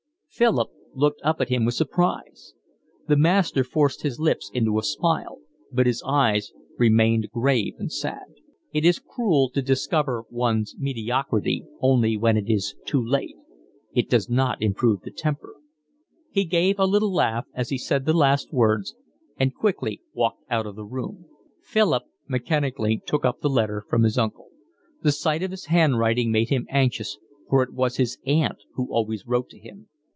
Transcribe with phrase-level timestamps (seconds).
[0.33, 2.53] Philip looked up at him with surprise.
[3.09, 5.39] The master forced his lips into a smile,
[5.73, 8.23] but his eyes remained grave and sad.
[8.71, 13.35] "It is cruel to discover one's mediocrity only when it is too late.
[13.93, 15.53] It does not improve the temper."
[16.31, 18.95] He gave a little laugh as he said the last words
[19.37, 21.25] and quickly walked out of the room.
[21.61, 24.47] Philip mechanically took up the letter from his uncle.
[25.03, 27.17] The sight of his handwriting made him anxious,
[27.49, 29.89] for it was his aunt who always wrote to him.